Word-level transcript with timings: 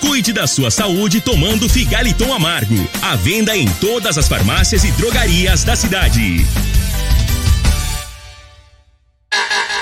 Cuide 0.00 0.32
da 0.32 0.46
sua 0.46 0.70
saúde 0.70 1.20
tomando 1.20 1.68
Figaliton 1.68 2.32
Amargo. 2.32 2.88
À 3.02 3.16
venda 3.16 3.56
em 3.56 3.66
todas 3.80 4.18
as 4.18 4.28
farmácias 4.28 4.84
e 4.84 4.92
drogarias 4.92 5.64
da 5.64 5.76
cidade. 5.76 6.44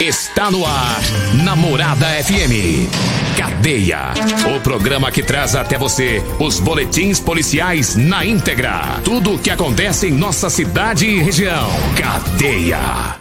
Está 0.00 0.50
no 0.50 0.66
ar, 0.66 1.00
Namorada 1.42 2.06
FM. 2.22 2.86
Cadeia. 3.36 4.12
O 4.54 4.60
programa 4.60 5.10
que 5.10 5.22
traz 5.22 5.54
até 5.54 5.78
você 5.78 6.22
os 6.38 6.60
boletins 6.60 7.18
policiais 7.18 7.96
na 7.96 8.24
íntegra. 8.24 9.00
Tudo 9.04 9.34
o 9.34 9.38
que 9.38 9.50
acontece 9.50 10.08
em 10.08 10.12
nossa 10.12 10.50
cidade 10.50 11.06
e 11.06 11.22
região. 11.22 11.70
Cadeia. 11.96 13.16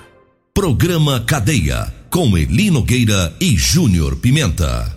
Programa 0.54 1.22
Cadeia. 1.22 1.94
Com 2.10 2.38
Elino 2.38 2.82
Gueira 2.82 3.34
e 3.40 3.58
Júnior 3.58 4.16
Pimenta. 4.18 4.96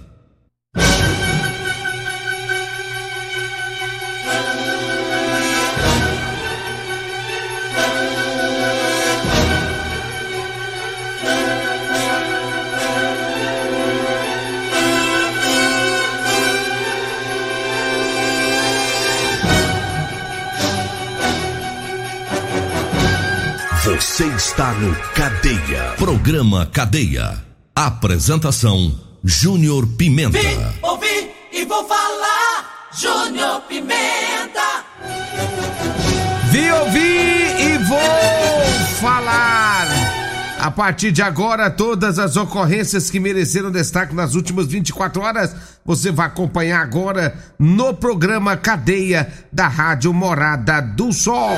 Você 24.18 24.26
está 24.30 24.72
no 24.72 24.92
Cadeia. 25.14 25.94
Programa 25.96 26.66
Cadeia. 26.66 27.40
Apresentação: 27.72 28.92
Júnior 29.22 29.86
Pimenta. 29.96 30.36
Vim, 30.36 30.58
ouvi 30.82 31.30
e 31.52 31.64
vou 31.64 31.86
falar. 31.86 32.88
Júnior 32.92 33.60
Pimenta. 33.68 34.84
Vi, 36.50 36.68
ouvi 36.68 36.98
e 36.98 37.78
vou 37.86 38.98
falar. 39.00 39.86
A 40.58 40.70
partir 40.72 41.12
de 41.12 41.22
agora, 41.22 41.70
todas 41.70 42.18
as 42.18 42.36
ocorrências 42.36 43.08
que 43.08 43.20
mereceram 43.20 43.70
destaque 43.70 44.16
nas 44.16 44.34
últimas 44.34 44.66
24 44.66 45.22
horas, 45.22 45.54
você 45.84 46.10
vai 46.10 46.26
acompanhar 46.26 46.82
agora 46.82 47.38
no 47.56 47.94
programa 47.94 48.56
Cadeia 48.56 49.32
da 49.52 49.68
Rádio 49.68 50.12
Morada 50.12 50.80
do 50.80 51.12
Sol. 51.12 51.56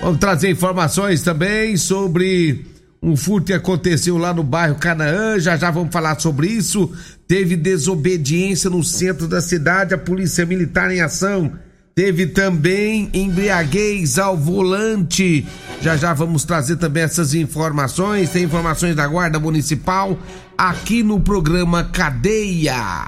Vamos 0.00 0.18
trazer 0.18 0.50
informações 0.50 1.22
também 1.22 1.76
sobre 1.76 2.64
um 3.02 3.16
furto 3.16 3.46
que 3.46 3.52
aconteceu 3.52 4.16
lá 4.16 4.32
no 4.32 4.42
bairro 4.42 4.76
Canaã. 4.76 5.38
Já 5.38 5.56
já 5.56 5.70
vamos 5.70 5.92
falar 5.92 6.18
sobre 6.18 6.48
isso. 6.48 6.90
Teve 7.28 7.54
desobediência 7.56 8.70
no 8.70 8.82
centro 8.82 9.28
da 9.28 9.40
cidade, 9.40 9.94
a 9.94 9.98
polícia 9.98 10.46
militar 10.46 10.90
em 10.90 11.00
ação. 11.00 11.52
Teve 11.94 12.28
também 12.28 13.10
embriaguez 13.12 14.18
ao 14.18 14.36
volante. 14.36 15.46
Já 15.82 15.96
já 15.96 16.14
vamos 16.14 16.44
trazer 16.44 16.76
também 16.76 17.02
essas 17.02 17.34
informações. 17.34 18.30
Tem 18.30 18.44
informações 18.44 18.96
da 18.96 19.06
Guarda 19.06 19.38
Municipal 19.38 20.18
aqui 20.56 21.02
no 21.02 21.20
programa 21.20 21.84
Cadeia. 21.84 23.06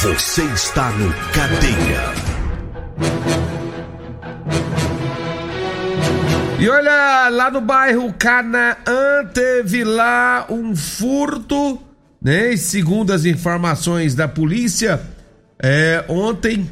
Você 0.00 0.44
está 0.44 0.90
no 0.92 1.12
Cadeia. 1.32 2.34
E 6.58 6.68
olha, 6.68 7.28
lá 7.30 7.50
no 7.50 7.60
bairro 7.60 8.12
Canaã 8.12 9.24
teve 9.32 9.82
lá 9.84 10.46
um 10.48 10.74
furto, 10.74 11.80
né? 12.22 12.52
E 12.52 12.58
segundo 12.58 13.12
as 13.12 13.24
informações 13.24 14.14
da 14.14 14.28
polícia, 14.28 15.00
é, 15.60 16.04
ontem 16.08 16.70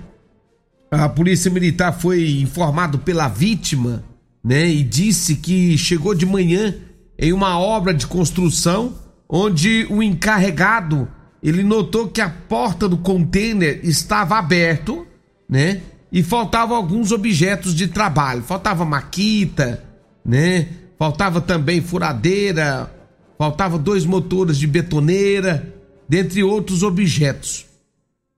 a 0.90 1.08
polícia 1.08 1.50
militar 1.50 1.92
foi 1.92 2.40
informado 2.40 2.98
pela 2.98 3.28
vítima, 3.28 4.04
né? 4.42 4.68
E 4.68 4.84
disse 4.84 5.36
que 5.36 5.76
chegou 5.76 6.14
de 6.14 6.24
manhã 6.24 6.74
em 7.18 7.32
uma 7.32 7.58
obra 7.58 7.92
de 7.92 8.06
construção 8.06 8.94
onde 9.28 9.86
o 9.90 10.02
encarregado 10.02 11.08
ele 11.42 11.62
notou 11.62 12.08
que 12.08 12.20
a 12.20 12.30
porta 12.30 12.88
do 12.88 12.96
container 12.96 13.80
estava 13.82 14.38
aberto, 14.38 15.06
né? 15.48 15.80
E 16.12 16.22
faltavam 16.22 16.76
alguns 16.76 17.10
objetos 17.10 17.74
de 17.74 17.88
trabalho, 17.88 18.42
faltava 18.42 18.84
maquita, 18.84 19.82
né? 20.24 20.68
Faltava 20.98 21.40
também 21.40 21.80
furadeira, 21.80 22.92
faltava 23.38 23.78
dois 23.78 24.04
motores 24.04 24.58
de 24.58 24.66
betoneira, 24.66 25.74
dentre 26.08 26.44
outros 26.44 26.82
objetos. 26.82 27.64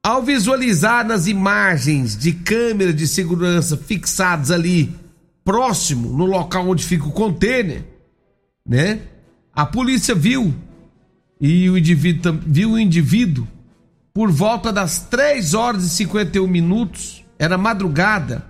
Ao 0.05 0.23
visualizar 0.23 1.05
nas 1.05 1.27
imagens 1.27 2.17
de 2.17 2.33
câmera 2.33 2.93
de 2.93 3.09
segurança 3.09 3.77
fixadas 3.77 4.51
ali 4.51 4.95
próximo 5.45 6.11
no 6.11 6.27
local 6.27 6.69
onde 6.69 6.85
fica 6.85 7.07
o 7.07 7.13
container, 7.13 7.85
né? 8.67 9.01
A 9.53 9.67
polícia 9.67 10.15
viu 10.15 10.55
e 11.41 11.69
o 11.69 11.77
indivíduo 11.77 12.39
viu 12.47 12.73
o 12.73 12.79
indivíduo 12.79 13.49
por 14.13 14.31
volta 14.31 14.73
das 14.73 15.01
3 15.01 15.55
horas 15.55 15.85
e 15.85 15.89
51 15.89 16.47
minutos, 16.47 17.24
era 17.39 17.59
madrugada, 17.59 18.45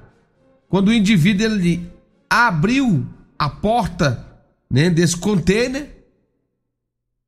quando 0.68 0.88
o 0.88 0.92
indivíduo 0.92 1.46
ele 1.46 1.90
abriu 2.28 3.06
a 3.38 3.48
porta, 3.48 4.26
né, 4.70 4.90
desse 4.90 5.16
container. 5.16 5.88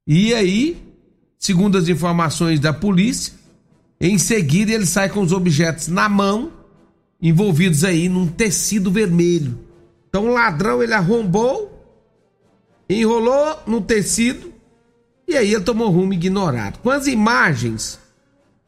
E 0.07 0.35
aí, 0.35 0.83
segundo 1.39 1.79
as 1.79 1.89
informações 1.89 2.61
da 2.61 2.73
polícia, 2.73 3.35
em 4.01 4.19
seguida 4.19 4.73
ele 4.73 4.87
sai 4.87 5.09
com 5.09 5.21
os 5.21 5.33
objetos 5.33 5.89
na 5.89 6.09
mão, 6.09 6.53
envolvidos 7.21 7.85
aí 7.85 8.09
num 8.09 8.27
tecido 8.27 8.91
vermelho. 8.91 9.59
Então 10.09 10.27
o 10.27 10.33
ladrão 10.33 10.83
ele 10.83 10.93
arrombou, 10.93 11.73
enrolou 12.89 13.63
no 13.67 13.81
tecido 13.81 14.53
e 15.27 15.37
aí 15.37 15.53
ele 15.53 15.65
tomou 15.65 15.91
rumo 15.91 16.13
ignorado. 16.13 16.79
Com 16.79 16.91
as 16.91 17.07
imagens, 17.07 17.99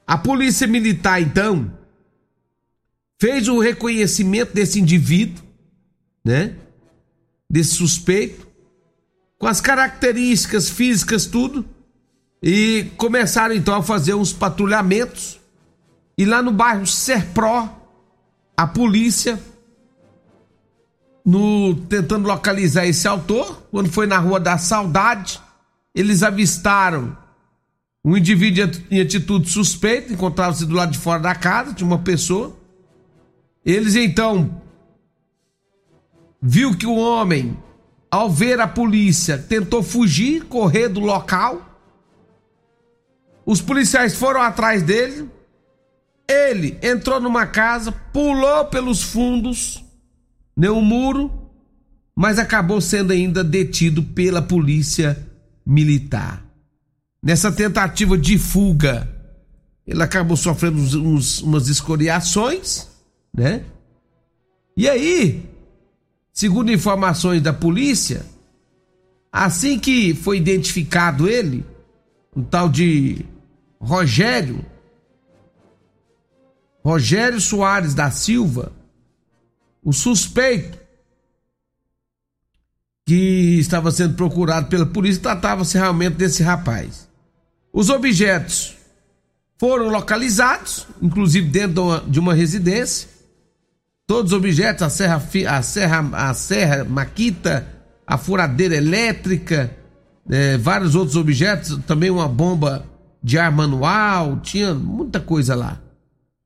a 0.07 0.17
polícia 0.17 0.67
militar 0.67 1.21
então 1.21 1.71
fez 3.19 3.49
o 3.49 3.59
reconhecimento 3.59 4.55
desse 4.55 4.81
indivíduo, 4.81 5.43
né? 6.25 6.55
Desse 7.51 7.75
suspeito, 7.75 8.47
com 9.39 9.47
as 9.47 9.61
características 9.61 10.69
físicas, 10.69 11.27
tudo, 11.27 11.65
e 12.43 12.91
começaram 12.97 13.55
então 13.55 13.75
a 13.75 13.83
fazer 13.83 14.15
uns 14.15 14.33
patrulhamentos. 14.33 15.41
E 16.17 16.25
lá 16.25 16.43
no 16.43 16.53
bairro 16.53 16.87
Serpró, 16.87 17.75
a 18.57 18.67
polícia, 18.67 19.41
no 21.25 21.75
tentando 21.75 22.27
localizar 22.27 22.87
esse 22.87 23.07
autor, 23.07 23.63
quando 23.71 23.91
foi 23.91 24.07
na 24.07 24.19
Rua 24.19 24.41
da 24.41 24.59
Saudade, 24.59 25.41
eles 25.95 26.23
avistaram 26.23 27.17
um 28.05 28.17
indivíduo 28.17 28.71
em 28.91 29.01
atitude 29.01 29.51
suspeita, 29.51 30.13
encontrava-se 30.13 30.67
do 30.67 30.75
lado 30.75 30.93
de 30.93 30.99
fora 30.99 31.21
da 31.21 31.35
casa 31.35 31.73
de 31.73 31.85
uma 31.85 31.99
pessoa. 31.99 32.58
Eles 33.69 33.97
então 33.97 34.63
viu 36.41 36.75
que 36.75 36.87
o 36.87 36.97
homem, 36.97 37.55
ao 38.11 38.31
ver 38.31 38.59
a 38.61 38.67
polícia, 38.67 39.37
tentou 39.37 39.83
fugir, 39.83 40.45
correr 40.45 40.89
do 40.89 41.01
local. 41.01 41.79
Os 43.45 43.61
policiais 43.61 44.15
foram 44.15 44.41
atrás 44.41 44.83
dele. 44.83 45.29
Ele 46.27 46.79
entrou 46.83 47.21
numa 47.21 47.45
casa, 47.47 47.93
pulou 47.93 48.65
pelos 48.65 49.03
fundos, 49.03 49.85
neu 50.57 50.81
muro, 50.81 51.31
mas 52.17 52.39
acabou 52.39 52.81
sendo 52.81 53.13
ainda 53.13 53.45
detido 53.45 54.03
pela 54.03 54.41
polícia 54.41 55.29
militar. 55.67 56.43
Nessa 57.23 57.53
tentativa 57.53 58.17
de 58.17 58.39
fuga, 58.39 59.07
ele 59.87 60.03
acabou 60.03 60.39
sofrendo 60.39 60.79
uns, 60.79 60.95
uns, 60.95 61.43
umas 61.43 61.69
escoriações, 61.69 62.88
né? 63.39 63.65
E 64.77 64.89
aí, 64.89 65.49
segundo 66.33 66.73
informações 66.73 67.41
da 67.41 67.53
polícia, 67.53 68.27
assim 69.33 69.79
que 69.79 70.13
foi 70.15 70.37
identificado 70.37 71.29
ele, 71.29 71.65
um 72.35 72.43
tal 72.43 72.69
de 72.69 73.25
Rogério, 73.81 74.65
Rogério 76.85 77.41
Soares 77.41 77.95
da 77.95 78.11
Silva, 78.11 78.73
o 79.83 79.93
suspeito, 79.93 80.79
que 83.07 83.59
estava 83.59 83.91
sendo 83.91 84.15
procurado 84.15 84.69
pela 84.69 84.85
polícia 84.85 85.23
tratava-se 85.23 85.79
realmente 85.79 86.17
desse 86.17 86.43
rapaz. 86.43 87.09
Os 87.73 87.89
objetos 87.89 88.77
foram 89.59 89.89
localizados, 89.89 90.87
inclusive 91.01 91.49
dentro 91.49 91.75
de 91.75 91.81
uma, 91.81 92.01
de 92.01 92.21
uma 92.21 92.35
residência. 92.35 93.18
Todos 94.09 94.33
os 94.33 94.39
objetos, 94.39 94.83
a 94.83 94.89
serra, 94.89 95.23
a 95.49 95.63
serra, 95.63 96.11
a 96.15 96.33
serra 96.33 96.83
maquita, 96.83 97.69
a 98.07 98.17
furadeira 98.17 98.75
elétrica, 98.75 99.71
é, 100.31 100.57
vários 100.57 100.95
outros 100.95 101.15
objetos, 101.15 101.79
também 101.87 102.09
uma 102.09 102.27
bomba 102.27 102.87
de 103.23 103.39
ar 103.39 103.53
manual, 103.53 104.41
tinha 104.41 104.73
muita 104.73 105.21
coisa 105.21 105.55
lá. 105.55 105.79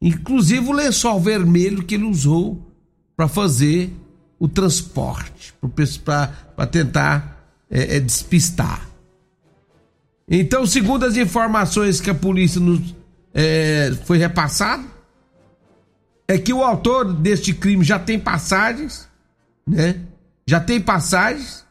Inclusive 0.01 0.69
o 0.69 0.73
lençol 0.73 1.21
vermelho 1.21 1.85
que 1.85 1.95
ele 1.95 2.03
usou 2.03 2.69
para 3.17 3.29
fazer 3.29 3.95
o 4.41 4.49
transporte, 4.49 5.55
para 6.57 6.67
tentar 6.67 7.47
é, 7.71 7.97
é, 7.97 8.01
despistar. 8.01 8.89
Então, 10.29 10.67
segundo 10.67 11.07
as 11.07 11.17
informações 11.17 12.01
que 12.01 12.11
a 12.11 12.15
polícia 12.15 12.61
nos 12.61 12.93
é, 13.33 13.93
foi 14.05 14.19
repassado, 14.19 14.92
é 16.33 16.39
que 16.39 16.53
o 16.53 16.65
autor 16.65 17.13
deste 17.13 17.53
crime 17.53 17.85
já 17.85 17.99
tem 17.99 18.19
passagens, 18.19 19.07
né? 19.67 20.01
Já 20.47 20.59
tem 20.59 20.81
passagens. 20.81 21.63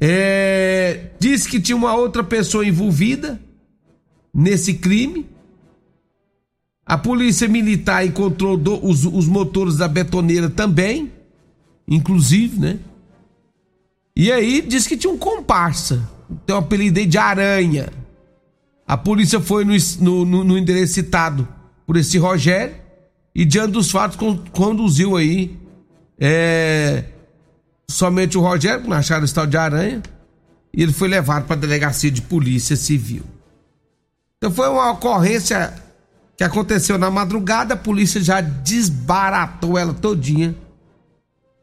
É, 0.00 1.10
disse 1.20 1.46
que 1.46 1.60
tinha 1.60 1.76
uma 1.76 1.94
outra 1.94 2.24
pessoa 2.24 2.66
envolvida 2.66 3.38
nesse 4.32 4.72
crime. 4.72 5.26
A 6.86 6.96
polícia 6.96 7.46
militar 7.46 8.06
encontrou 8.06 8.56
do, 8.56 8.82
os, 8.82 9.04
os 9.04 9.26
motores 9.26 9.76
da 9.76 9.88
betoneira 9.88 10.48
também, 10.48 11.12
inclusive, 11.86 12.58
né? 12.58 12.78
E 14.16 14.32
aí 14.32 14.62
disse 14.62 14.88
que 14.88 14.96
tinha 14.96 15.12
um 15.12 15.18
comparsa, 15.18 16.08
tem 16.46 16.54
um 16.54 16.60
apelido 16.60 17.04
de 17.04 17.18
Aranha. 17.18 17.92
A 18.86 18.96
polícia 18.96 19.38
foi 19.38 19.66
no, 19.66 20.24
no, 20.24 20.44
no 20.44 20.58
endereço 20.58 20.94
citado 20.94 21.46
por 21.86 21.98
esse 21.98 22.16
Rogério 22.16 22.83
e 23.34 23.44
diante 23.44 23.72
dos 23.72 23.90
fatos 23.90 24.16
conduziu 24.52 25.16
aí 25.16 25.58
é, 26.18 27.04
somente 27.88 28.38
o 28.38 28.40
Rogério, 28.40 28.86
na 28.88 28.98
acharam 28.98 29.24
o 29.24 29.46
de 29.46 29.56
aranha, 29.56 30.02
e 30.72 30.82
ele 30.82 30.92
foi 30.92 31.08
levado 31.08 31.46
para 31.46 31.56
a 31.56 31.58
delegacia 31.58 32.10
de 32.10 32.22
polícia 32.22 32.76
civil. 32.76 33.24
Então 34.36 34.50
foi 34.50 34.68
uma 34.68 34.90
ocorrência 34.92 35.74
que 36.36 36.44
aconteceu 36.44 36.98
na 36.98 37.10
madrugada, 37.10 37.74
a 37.74 37.76
polícia 37.76 38.20
já 38.20 38.40
desbaratou 38.40 39.78
ela 39.78 39.94
todinha 39.94 40.54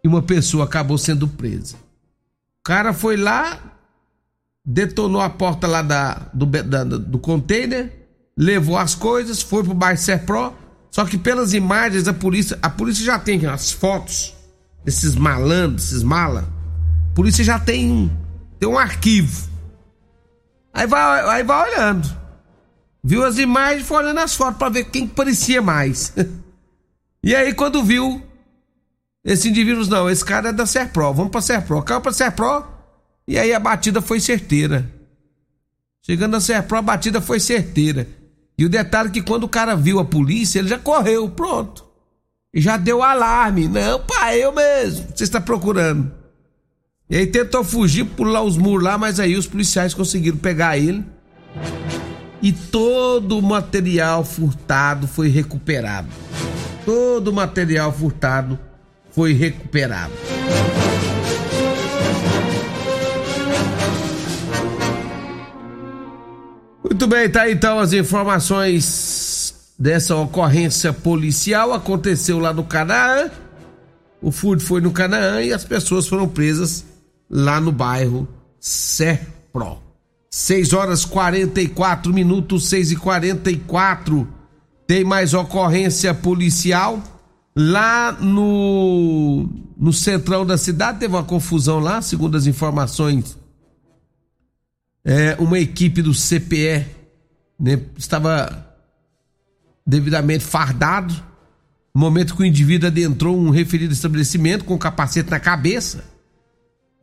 e 0.04 0.08
uma 0.08 0.22
pessoa 0.22 0.66
acabou 0.66 0.98
sendo 0.98 1.28
presa. 1.28 1.76
O 1.76 2.64
cara 2.64 2.94
foi 2.94 3.18
lá, 3.18 3.60
detonou 4.64 5.22
a 5.22 5.30
porta 5.30 5.68
lá 5.68 5.82
da, 5.82 6.30
do, 6.34 6.46
da, 6.46 6.84
do 6.84 7.20
container, 7.20 7.92
levou 8.38 8.78
as 8.78 8.96
coisas, 8.96 9.42
foi 9.42 9.64
pro 9.64 9.74
bairro 9.74 9.98
Serpro, 9.98 10.56
só 10.92 11.06
que 11.06 11.18
pelas 11.18 11.54
imagens 11.54 12.06
a 12.10 12.14
polícia, 12.14 12.60
a 12.62 12.70
polícia 12.70 13.06
já 13.06 13.18
tem 13.18 13.46
as 13.46 13.72
fotos 13.72 14.36
desses 14.84 15.16
malandros, 15.16 15.86
esses 15.86 16.04
mala. 16.04 16.48
A 17.10 17.16
polícia 17.16 17.44
já 17.46 17.58
tem 17.58 18.12
tem 18.60 18.68
um 18.68 18.78
arquivo. 18.78 19.50
Aí 20.74 20.86
vai, 20.86 21.30
aí 21.30 21.44
vai 21.44 21.72
olhando. 21.72 22.22
Viu 23.02 23.26
as 23.26 23.40
imagens, 23.40 23.88
foi 23.88 23.98
olhando 23.98 24.20
as 24.20 24.36
fotos 24.36 24.58
para 24.60 24.70
ver 24.70 24.84
quem 24.86 25.08
parecia 25.08 25.62
mais. 25.62 26.14
e 27.24 27.34
aí 27.34 27.54
quando 27.54 27.84
viu 27.84 28.22
esse 29.24 29.48
indivíduo, 29.48 29.88
não, 29.88 30.10
esse 30.10 30.26
cara 30.26 30.50
é 30.50 30.54
da 30.54 30.66
Serpro, 30.66 31.14
vamos 31.14 31.32
pra 31.32 31.42
Serpro. 31.42 31.82
Caiu 31.84 32.02
pra 32.02 32.12
Serpro 32.12 32.68
e 33.26 33.40
aí 33.40 33.54
a 33.54 33.60
batida 33.60 34.02
foi 34.02 34.20
certeira. 34.20 34.92
Chegando 36.02 36.34
na 36.34 36.42
Serpro, 36.42 36.78
a 36.78 36.82
batida 36.82 37.22
foi 37.22 37.40
certeira. 37.40 38.08
E 38.62 38.66
o 38.66 38.70
detalhe 38.70 39.10
é 39.10 39.12
que 39.12 39.24
quando 39.24 39.46
o 39.46 39.50
cara 39.50 39.76
viu 39.76 39.98
a 39.98 40.06
polícia, 40.06 40.60
ele 40.60 40.68
já 40.68 40.78
correu, 40.78 41.28
pronto. 41.28 41.84
E 42.54 42.62
já 42.62 42.78
deu 42.78 43.02
alarme. 43.02 43.68
Não, 43.68 44.00
pai, 44.02 44.44
eu 44.44 44.54
mesmo. 44.54 45.08
Você 45.16 45.24
está 45.24 45.42
procurando. 45.42 46.12
E 47.10 47.18
aí 47.18 47.26
tentou 47.26 47.64
fugir, 47.64 48.06
pular 48.06 48.44
os 48.44 48.58
muros 48.58 48.84
lá, 48.84 49.00
mas 49.00 49.20
aí 49.20 49.36
os 49.36 49.48
policiais 49.48 49.96
conseguiram 49.96 50.38
pegar 50.38 50.78
ele. 50.78 51.04
E 52.40 52.52
todo 52.52 53.40
o 53.40 53.42
material 53.42 54.24
furtado 54.24 55.08
foi 55.08 55.28
recuperado. 55.28 56.10
Todo 56.86 57.30
o 57.30 57.34
material 57.34 57.92
furtado 57.92 58.60
foi 59.10 59.34
recuperado. 59.34 60.14
Muito 66.92 67.08
bem, 67.08 67.30
tá 67.30 67.50
então 67.50 67.80
as 67.80 67.94
informações 67.94 69.74
dessa 69.80 70.14
ocorrência 70.18 70.92
policial. 70.92 71.72
Aconteceu 71.72 72.38
lá 72.38 72.52
no 72.52 72.66
Canaã. 72.66 73.32
O 74.22 74.30
furto 74.30 74.62
foi 74.62 74.82
no 74.82 74.92
Canaã 74.92 75.42
e 75.42 75.54
as 75.54 75.64
pessoas 75.64 76.06
foram 76.06 76.28
presas 76.28 76.84
lá 77.30 77.62
no 77.62 77.72
bairro 77.72 78.28
Serpro. 78.60 79.78
6 80.30 80.74
horas 80.74 81.06
44 81.06 82.14
minutos, 82.14 82.68
6 82.68 82.92
e 82.92 82.96
44 82.98 84.28
Tem 84.86 85.06
mais 85.06 85.34
ocorrência 85.34 86.14
policial. 86.14 87.02
Lá 87.56 88.12
no, 88.12 89.48
no 89.78 89.94
centrão 89.94 90.46
da 90.46 90.58
cidade 90.58 91.00
teve 91.00 91.16
uma 91.16 91.24
confusão 91.24 91.80
lá, 91.80 92.02
segundo 92.02 92.36
as 92.36 92.48
informações 92.48 93.40
é, 95.04 95.36
uma 95.40 95.60
equipe 95.60 96.02
do 96.02 96.14
CPE 96.14 96.86
né, 97.60 97.80
estava 97.98 98.76
devidamente 99.86 100.44
fardado. 100.44 101.14
No 101.94 102.02
momento 102.02 102.36
que 102.36 102.42
o 102.42 102.46
indivíduo 102.46 102.88
adentrou 102.88 103.38
um 103.38 103.50
referido 103.50 103.94
estabelecimento 103.94 104.64
com 104.64 104.78
capacete 104.78 105.30
na 105.30 105.40
cabeça, 105.40 106.06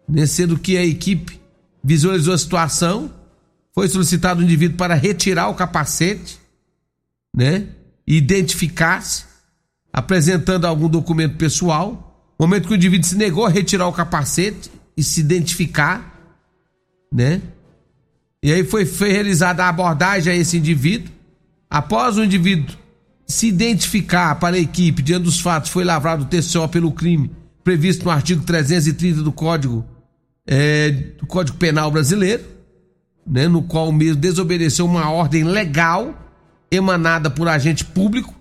né, 0.09 0.27
sendo 0.27 0.59
que 0.59 0.77
a 0.77 0.85
equipe 0.85 1.41
visualizou 1.85 2.33
a 2.33 2.39
situação, 2.39 3.13
foi 3.75 3.89
solicitado 3.89 4.41
o 4.41 4.45
indivíduo 4.45 4.77
para 4.77 4.95
retirar 4.95 5.49
o 5.49 5.55
capacete, 5.55 6.39
né, 7.35 7.69
identificar-se, 8.07 9.25
apresentando 9.93 10.65
algum 10.65 10.89
documento 10.89 11.37
pessoal. 11.37 12.33
No 12.39 12.47
momento 12.47 12.69
que 12.69 12.73
o 12.73 12.77
indivíduo 12.77 13.09
se 13.09 13.17
negou 13.17 13.45
a 13.45 13.51
retirar 13.51 13.87
o 13.87 13.93
capacete 13.93 14.71
e 14.97 15.03
se 15.03 15.21
identificar, 15.21 16.35
né, 17.13 17.43
e 18.43 18.53
aí 18.53 18.65
foi, 18.65 18.85
realizada 18.85 19.65
a 19.65 19.69
abordagem 19.69 20.33
a 20.33 20.37
esse 20.37 20.57
indivíduo. 20.57 21.13
Após 21.69 22.17
o 22.17 22.25
indivíduo 22.25 22.77
se 23.27 23.47
identificar 23.47 24.37
para 24.37 24.57
a 24.57 24.61
equipe 24.61 25.03
diante 25.03 25.25
dos 25.25 25.41
fatos, 25.41 25.71
foi 25.71 25.85
lavrado 25.85 26.25
o 26.25 26.27
TCO 26.27 26.69
pelo 26.69 26.93
crime 26.93 27.31
previsto 27.63 28.05
no 28.05 28.11
artigo 28.11 28.43
330 28.45 29.23
do 29.23 29.31
Código, 29.31 29.85
é, 30.47 30.91
do 30.91 31.27
Código 31.27 31.59
Penal 31.59 31.91
Brasileiro, 31.91 32.43
né, 33.27 33.47
no 33.47 33.63
qual 33.63 33.91
o 33.91 33.93
mesmo 33.93 34.17
desobedeceu 34.17 34.87
uma 34.87 35.11
ordem 35.11 35.45
legal 35.45 36.15
emanada 36.71 37.29
por 37.29 37.47
agente 37.47 37.85
público. 37.85 38.35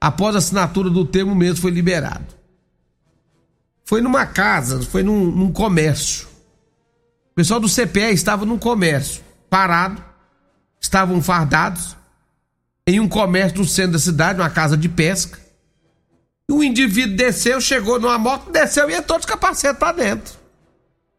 Após 0.00 0.36
a 0.36 0.38
assinatura 0.38 0.88
do 0.88 1.04
termo, 1.04 1.34
mesmo 1.34 1.56
foi 1.56 1.72
liberado. 1.72 2.26
Foi 3.84 4.00
numa 4.00 4.24
casa, 4.24 4.80
foi 4.82 5.02
num, 5.02 5.30
num 5.32 5.50
comércio. 5.50 6.28
O 7.34 7.42
pessoal 7.42 7.58
do 7.58 7.68
CPE 7.68 8.12
estava 8.12 8.46
num 8.46 8.56
comércio, 8.56 9.20
parado, 9.50 10.00
estavam 10.80 11.20
fardados, 11.20 11.96
em 12.86 13.00
um 13.00 13.08
comércio 13.08 13.58
no 13.58 13.64
centro 13.64 13.94
da 13.94 13.98
cidade, 13.98 14.40
uma 14.40 14.48
casa 14.48 14.76
de 14.76 14.88
pesca. 14.88 15.40
E 16.48 16.52
o 16.52 16.62
indivíduo 16.62 17.16
desceu, 17.16 17.60
chegou 17.60 17.98
numa 17.98 18.16
moto, 18.18 18.52
desceu 18.52 18.88
e 18.88 18.94
entrou 18.94 19.18
de 19.18 19.26
capacete 19.26 19.80
pra 19.80 19.90
dentro. 19.90 20.32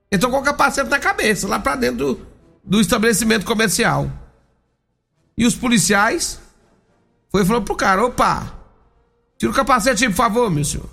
Entrou 0.09 0.31
com 0.31 0.37
o 0.37 0.43
capacete 0.43 0.89
na 0.89 0.99
cabeça, 0.99 1.49
lá 1.49 1.59
pra 1.59 1.75
dentro 1.75 1.97
do, 1.97 2.27
do 2.63 2.79
estabelecimento 2.79 3.45
comercial. 3.45 4.09
E 5.37 5.45
os 5.45 5.53
policiais 5.53 6.39
foi 7.29 7.41
e 7.41 7.61
pro 7.61 7.75
cara: 7.75 8.05
opa, 8.05 8.53
tira 9.37 9.51
o 9.51 9.55
capacete 9.55 10.05
aí, 10.05 10.09
por 10.09 10.15
favor, 10.15 10.49
meu 10.49 10.63
senhor. 10.63 10.89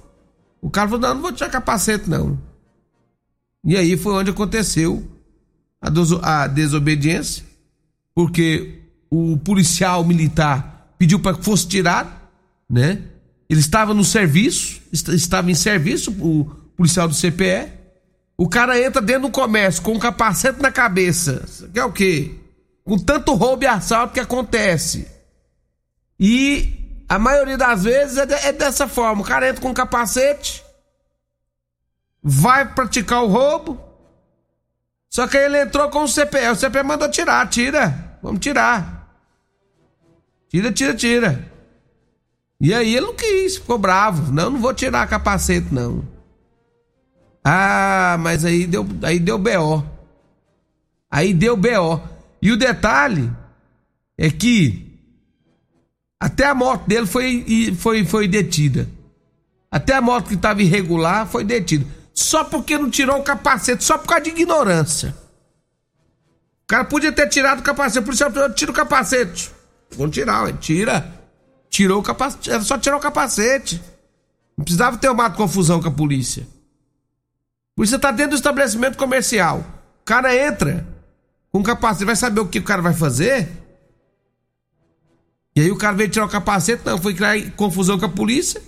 O 0.61 0.69
cara 0.69 0.89
falou: 0.89 1.01
não, 1.01 1.15
não 1.15 1.23
vou 1.23 1.33
tirar 1.33 1.49
capacete, 1.49 2.11
não. 2.11 2.37
E 3.65 3.77
aí 3.77 3.97
foi 3.97 4.15
onde 4.15 4.33
aconteceu 4.33 5.12
a, 6.23 6.47
desobediência, 6.47 7.45
porque 8.15 8.83
o 9.11 9.37
policial 9.37 10.05
militar 10.05 10.95
pediu 10.97 11.19
para 11.19 11.37
que 11.37 11.45
fosse 11.45 11.67
tirado, 11.67 12.11
né? 12.71 13.03
Ele 13.51 13.61
estava 13.61 13.93
no 13.93 14.05
serviço, 14.05 14.81
estava 14.93 15.51
em 15.51 15.55
serviço, 15.55 16.11
o 16.13 16.45
policial 16.77 17.07
do 17.07 17.15
CPE. 17.15 17.69
O 18.39 18.49
cara 18.49 18.81
entra 18.81 19.03
dentro 19.03 19.29
do 19.29 19.31
comércio 19.31 19.83
com 19.83 19.93
um 19.93 19.99
capacete 19.99 20.63
na 20.63 20.73
cabeça. 20.73 21.45
Que 21.73 21.79
é 21.79 21.85
o 21.85 21.93
quê? 21.93 22.35
Com 22.83 22.99
tanto 22.99 23.35
roubo 23.35 23.65
e 23.65 23.67
assalto 23.67 24.15
que 24.15 24.21
acontece. 24.21 25.07
E 26.19 27.05
a 27.09 27.19
maioria 27.19 27.59
das 27.59 27.85
vezes 27.85 28.17
é, 28.17 28.49
é 28.49 28.53
dessa 28.53 28.89
forma. 28.89 29.21
O 29.21 29.25
cara 29.25 29.49
entra 29.49 29.61
com 29.61 29.69
um 29.69 29.75
capacete, 29.75 30.65
vai 32.23 32.73
praticar 32.73 33.23
o 33.23 33.29
roubo. 33.29 33.92
Só 35.13 35.29
que 35.29 35.37
ele 35.37 35.61
entrou 35.61 35.91
com 35.91 36.05
o 36.05 36.09
CPE. 36.09 36.49
O 36.53 36.57
CPE 36.57 36.83
mandou 36.83 37.11
tirar, 37.11 37.47
tira. 37.51 38.17
Vamos 38.23 38.41
tirar. 38.41 39.15
Tira, 40.49 40.73
tira, 40.73 40.95
tira. 40.95 41.53
E 42.59 42.73
aí 42.73 42.97
ele 42.97 43.07
não 43.07 43.15
quis, 43.15 43.57
ficou 43.57 43.77
bravo. 43.77 44.33
Não, 44.33 44.49
não 44.49 44.59
vou 44.59 44.73
tirar 44.73 45.07
capacete, 45.07 45.67
não. 45.71 46.03
Ah, 47.45 48.17
mas 48.21 48.43
aí 48.43 48.67
deu, 48.67 48.87
aí 49.03 49.19
deu 49.19 49.37
BO. 49.37 49.85
Aí 51.11 51.35
deu 51.35 51.59
BO. 51.59 52.01
E 52.41 52.51
o 52.51 52.57
detalhe 52.57 53.31
é 54.17 54.31
que 54.31 54.99
até 56.19 56.47
a 56.47 56.55
moto 56.55 56.87
dele 56.87 57.07
foi, 57.07 57.75
foi, 57.79 58.03
foi 58.07 58.27
detida. 58.27 58.89
Até 59.71 59.95
a 59.95 60.01
moto 60.01 60.29
que 60.29 60.35
estava 60.35 60.63
irregular 60.63 61.27
foi 61.27 61.45
detida. 61.45 61.85
Só 62.15 62.45
porque 62.45 62.77
não 62.77 62.91
tirou 62.91 63.19
o 63.19 63.23
capacete, 63.23 63.83
só 63.83 63.97
por 63.97 64.07
causa 64.07 64.25
de 64.25 64.31
ignorância. 64.31 65.17
O 66.65 66.67
cara 66.67 66.85
podia 66.85 67.13
ter 67.13 67.29
tirado 67.29 67.61
o 67.61 67.63
capacete, 67.63 68.05
por 68.05 68.15
isso 68.15 68.25
tira 68.55 68.71
o 68.71 68.75
capacete. 68.75 69.51
Vamos 69.97 70.15
tirar, 70.15 70.45
ué. 70.45 70.53
tira. 70.53 71.21
Tirou 71.69 72.01
o 72.01 72.03
capacete, 72.03 72.51
era 72.51 72.63
só 72.63 72.79
tirar 72.79 72.97
o 72.97 73.01
capacete. 73.01 73.83
Não 74.57 74.65
precisava 74.65 74.99
ter 74.99 75.09
uma 75.09 75.31
confusão 75.31 75.81
com 75.81 75.89
a 75.89 75.93
polícia. 75.93 76.47
Isso 77.79 77.91
você 77.91 77.99
tá 77.99 78.11
dentro 78.11 78.31
do 78.33 78.37
estabelecimento 78.37 78.97
comercial. 78.97 79.65
O 80.03 80.05
cara 80.05 80.35
entra 80.37 80.87
com 81.51 81.63
capacete, 81.63 82.05
vai 82.05 82.17
saber 82.17 82.41
o 82.41 82.49
que 82.49 82.59
o 82.59 82.65
cara 82.65 82.83
vai 82.83 82.95
fazer? 82.95 83.49
E 85.55 85.61
aí 85.61 85.71
o 85.71 85.77
cara 85.77 85.97
veio 85.97 86.11
tirar 86.11 86.27
o 86.27 86.29
capacete, 86.29 86.83
não, 86.85 86.99
foi 86.99 87.15
criar 87.15 87.51
confusão 87.53 87.99
com 87.99 88.07
a 88.07 88.09
polícia. 88.09 88.63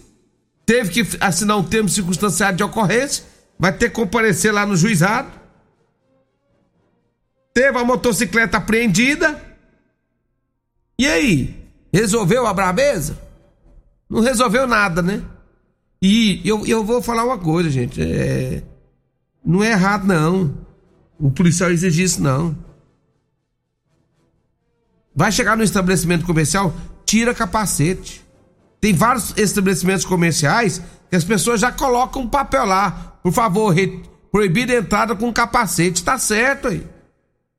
Teve 0.66 0.90
que 0.90 1.16
assinar 1.20 1.56
um 1.58 1.64
termo 1.64 1.88
circunstanciado 1.88 2.56
de 2.56 2.62
ocorrência. 2.62 3.24
Vai 3.58 3.73
ter 3.73 3.88
que 3.88 3.94
comparecer 3.94 4.52
lá 4.52 4.66
no 4.66 4.76
juizado. 4.76 5.30
Teve 7.52 7.78
a 7.78 7.84
motocicleta 7.84 8.58
apreendida. 8.58 9.40
E 10.99 11.06
aí? 11.06 11.64
Resolveu 11.92 12.46
a 12.46 12.52
brabeza? 12.52 13.18
Não 14.11 14.20
resolveu 14.20 14.66
nada, 14.66 15.00
né? 15.00 15.23
E 16.02 16.40
eu, 16.44 16.66
eu 16.66 16.84
vou 16.84 17.00
falar 17.00 17.25
uma 17.25 17.38
coisa, 17.38 17.70
gente. 17.70 18.02
É, 18.02 18.62
não 19.44 19.62
é 19.62 19.70
errado, 19.70 20.06
não. 20.06 20.54
O 21.18 21.30
policial 21.30 21.70
exigir 21.70 22.04
isso, 22.04 22.23
não. 22.23 22.56
Vai 25.14 25.30
chegar 25.30 25.56
no 25.56 25.62
estabelecimento 25.62 26.26
comercial, 26.26 26.75
tira 27.06 27.32
capacete. 27.32 28.25
Tem 28.80 28.92
vários 28.92 29.32
estabelecimentos 29.37 30.04
comerciais 30.04 30.82
que 31.08 31.16
as 31.16 31.25
pessoas 31.25 31.61
já 31.61 31.70
colocam 31.70 32.23
um 32.23 32.28
papel 32.28 32.66
lá. 32.66 33.13
Por 33.24 33.32
favor, 33.32 33.70
re... 33.70 34.02
proibir 34.30 34.70
a 34.70 34.76
entrada 34.76 35.16
com 35.16 35.32
capacete. 35.32 36.04
Tá 36.04 36.18
certo 36.18 36.68
aí. 36.68 36.86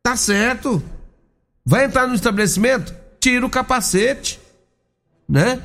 Tá 0.04 0.16
certo. 0.16 0.82
Vai 1.66 1.86
entrar 1.86 2.06
no 2.06 2.14
estabelecimento? 2.14 2.94
Tira 3.20 3.44
o 3.44 3.50
capacete. 3.50 4.40
Né? 5.28 5.60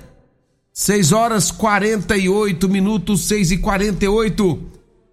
6 0.73 1.13
horas 1.13 1.51
48 1.51 2.67
minutos, 2.67 3.29
6 3.29 3.51
e 3.51 3.59
48. 3.59 4.71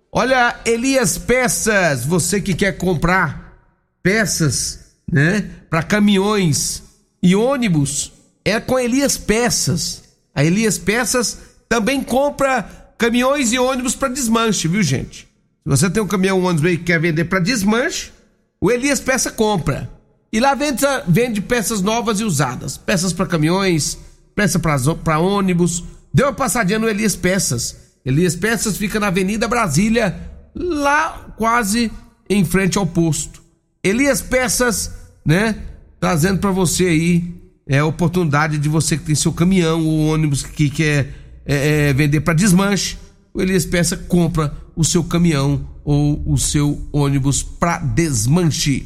Olha, 0.10 0.58
Elias 0.65 1.17
Peças, 1.17 2.06
você 2.06 2.39
que 2.39 2.53
quer 2.53 2.77
comprar 2.77 3.60
peças, 4.01 4.86
né, 5.12 5.50
para 5.70 5.84
caminhões 5.84 6.82
e 7.22 7.36
ônibus, 7.36 8.13
é 8.46 8.58
com 8.62 8.79
Elias 8.79 9.17
Peças. 9.17 10.03
A 10.34 10.46
Elias 10.46 10.77
Peças 10.77 11.39
também 11.67 12.01
compra 12.01 12.87
caminhões 12.98 13.51
e 13.51 13.60
ônibus 13.60 13.96
para 13.96 14.10
desmanche, 14.10 14.68
viu, 14.68 14.82
gente? 14.82 15.20
Se 15.20 15.70
você 15.70 15.89
tem 15.89 16.01
um 16.01 16.08
caminhão 16.08 16.39
ou 16.39 16.46
ônibus 16.46 16.66
aí 16.66 16.77
que 16.77 16.86
quer 16.86 17.00
vender 17.00 17.25
para 17.25 17.39
desmanche, 17.39 18.12
o 18.60 18.72
Elias 18.72 19.00
Peça 19.00 19.32
compra. 19.32 19.89
E 20.32 20.39
lá 20.39 20.54
vende, 20.56 20.84
vende 21.08 21.42
peças 21.42 21.82
novas 21.82 22.20
e 22.20 22.24
usadas, 22.24 22.77
peças 22.77 23.13
para 23.13 23.25
caminhões, 23.25 23.98
peça 24.36 24.60
para 24.60 25.20
ônibus. 25.20 25.84
Deu 26.13 26.27
uma 26.27 26.34
passadinha 26.34 26.80
no 26.80 26.89
Elias 26.89 27.16
Peças. 27.16 27.77
Elias 28.04 28.36
Peças 28.36 28.77
fica 28.77 29.00
na 29.00 29.08
Avenida 29.08 29.48
Brasília, 29.48 30.16
lá 30.56 31.34
quase 31.38 31.92
em 32.30 32.44
frente 32.44 32.77
ao 32.77 32.86
posto. 32.86 33.42
Elias 33.84 34.22
Peças, 34.22 34.92
né? 35.25 35.56
Trazendo 36.00 36.39
para 36.39 36.51
você 36.51 36.86
aí 36.86 37.36
é 37.68 37.80
a 37.80 37.86
oportunidade 37.86 38.58
de 38.58 38.70
você 38.70 38.98
que 38.98 39.04
tem 39.04 39.16
seu 39.16 39.34
caminhão 39.34 39.86
ou 39.86 40.08
ônibus 40.08 40.42
que 40.42 40.70
quer 40.70 41.12
é, 41.48 41.89
é, 41.89 41.94
vender 41.94 42.22
para 42.22 42.34
desmanche. 42.34 42.98
O 43.34 43.42
Elias 43.42 43.66
Peça 43.66 43.96
compra 43.96 44.54
o 44.75 44.84
seu 44.84 45.04
caminhão 45.04 45.68
ou 45.84 46.22
o 46.25 46.38
seu 46.38 46.80
ônibus 46.92 47.42
para 47.42 47.80
desmanche. 47.80 48.86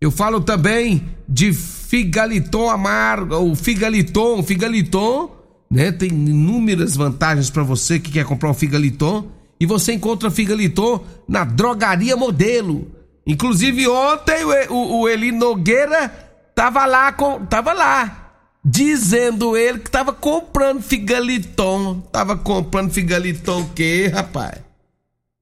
Eu 0.00 0.10
falo 0.10 0.40
também 0.40 1.04
de 1.28 1.52
Figaliton 1.52 2.68
Amargo, 2.70 3.34
ou 3.34 3.54
Figaliton, 3.54 4.42
Figaliton 4.42 5.42
né? 5.72 5.90
Tem 5.90 6.10
inúmeras 6.10 6.94
vantagens 6.94 7.48
para 7.48 7.62
você 7.62 7.98
que 7.98 8.12
quer 8.12 8.26
comprar 8.26 8.50
um 8.50 8.54
Figaliton. 8.54 9.24
E 9.58 9.64
você 9.64 9.94
encontra 9.94 10.30
Figaliton 10.30 11.02
na 11.26 11.44
Drogaria 11.44 12.14
Modelo. 12.14 12.90
Inclusive 13.26 13.88
ontem 13.88 14.44
o, 14.44 14.74
o, 14.74 15.00
o 15.00 15.08
Eli 15.08 15.32
Nogueira 15.32 16.08
tava 16.54 16.84
lá, 16.84 17.10
com, 17.12 17.46
tava 17.46 17.72
lá, 17.72 18.21
dizendo 18.64 19.56
ele 19.56 19.80
que 19.80 19.90
tava 19.90 20.12
comprando 20.12 20.82
Figaliton. 20.82 22.00
Tava 22.12 22.36
comprando 22.36 22.92
Figaliton 22.92 23.62
o 23.62 23.70
quê, 23.70 24.10
rapaz? 24.12 24.58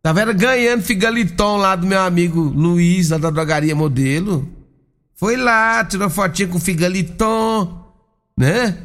Tava 0.03 0.21
era 0.23 0.33
ganhando 0.33 0.83
Figaliton 0.83 1.59
lá 1.59 1.77
do 1.77 1.87
meu 1.87 2.01
amigo 2.01 2.41
Luiz, 2.41 3.11
lá 3.11 3.19
da 3.19 3.31
Drogaria 3.31 3.75
Modelo. 3.75 4.49
Foi 5.15 5.37
lá, 5.37 5.85
tirou 5.85 6.09
fotinha 6.09 6.49
com 6.49 6.59
Figaliton, 6.59 7.93
né? 8.39 8.79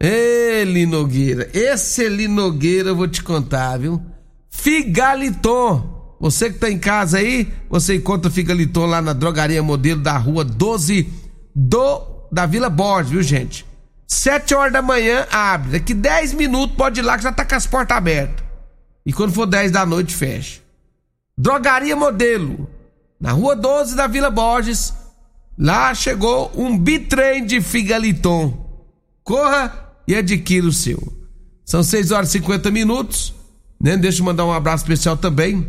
Ê, 0.00 0.64
Linogueira, 0.64 1.50
esse 1.52 2.08
Linogueira 2.08 2.88
eu 2.88 2.96
vou 2.96 3.06
te 3.06 3.22
contar, 3.22 3.78
viu? 3.78 4.00
Figaliton. 4.48 6.16
Você 6.18 6.50
que 6.50 6.58
tá 6.58 6.70
em 6.70 6.78
casa 6.78 7.18
aí, 7.18 7.52
você 7.68 7.96
encontra 7.96 8.30
Figaliton 8.30 8.86
lá 8.86 9.02
na 9.02 9.12
drogaria 9.12 9.62
modelo 9.62 10.00
da 10.00 10.16
rua 10.16 10.44
12 10.44 11.08
do 11.54 12.28
da 12.32 12.46
Vila 12.46 12.70
Borges, 12.70 13.10
viu, 13.10 13.22
gente? 13.22 13.66
7 14.12 14.54
horas 14.54 14.72
da 14.72 14.82
manhã 14.82 15.26
abre. 15.30 15.72
Daqui 15.72 15.94
10 15.94 16.34
minutos 16.34 16.76
pode 16.76 17.00
ir 17.00 17.02
lá 17.02 17.16
que 17.16 17.24
já 17.24 17.32
tá 17.32 17.44
com 17.44 17.54
as 17.54 17.66
portas 17.66 17.96
abertas. 17.96 18.44
E 19.06 19.12
quando 19.12 19.32
for 19.32 19.46
10 19.46 19.72
da 19.72 19.86
noite, 19.86 20.14
fecha. 20.14 20.60
Drogaria 21.36 21.96
Modelo. 21.96 22.68
Na 23.18 23.32
rua 23.32 23.56
12 23.56 23.96
da 23.96 24.06
Vila 24.06 24.30
Borges. 24.30 24.92
Lá 25.58 25.94
chegou 25.94 26.52
um 26.54 26.78
bitrem 26.78 27.46
de 27.46 27.60
Figaliton. 27.62 28.84
Corra 29.24 29.92
e 30.06 30.14
adquira 30.14 30.66
o 30.66 30.72
seu. 30.72 31.00
São 31.64 31.82
6 31.82 32.10
horas 32.10 32.28
e 32.28 32.32
50 32.32 32.70
minutos. 32.70 33.34
Né? 33.80 33.96
Deixa 33.96 34.20
eu 34.20 34.26
mandar 34.26 34.44
um 34.44 34.52
abraço 34.52 34.84
especial 34.84 35.16
também 35.16 35.66